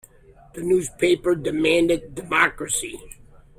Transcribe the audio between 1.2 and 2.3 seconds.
demanded